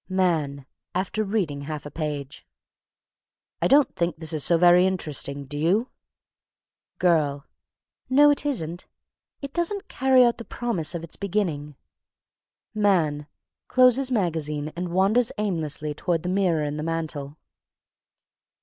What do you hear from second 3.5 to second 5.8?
"I don't think this is so very interesting, do